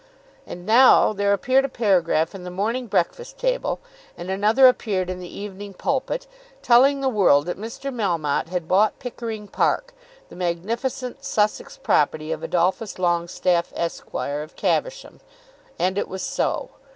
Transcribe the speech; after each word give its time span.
And 0.47 0.65
now 0.65 1.13
there 1.13 1.31
appeared 1.31 1.63
a 1.63 1.69
paragraph 1.69 2.33
in 2.33 2.43
the 2.43 2.49
"Morning 2.49 2.87
Breakfast 2.87 3.37
Table," 3.37 3.79
and 4.17 4.31
another 4.31 4.65
appeared 4.67 5.11
in 5.11 5.19
the 5.19 5.27
"Evening 5.31 5.75
Pulpit," 5.75 6.25
telling 6.63 7.01
the 7.01 7.07
world 7.07 7.45
that 7.45 7.59
Mr. 7.59 7.93
Melmotte 7.93 8.47
had 8.47 8.67
bought 8.67 8.97
Pickering 8.97 9.47
Park, 9.47 9.93
the 10.29 10.35
magnificent 10.35 11.23
Sussex 11.23 11.77
property 11.77 12.31
of 12.31 12.41
Adolphus 12.41 12.95
Longestaffe, 12.97 13.71
Esq., 13.75 14.07
of 14.11 14.55
Caversham. 14.55 15.19
And 15.77 15.99
it 15.99 16.07
was 16.07 16.23
so. 16.23 16.71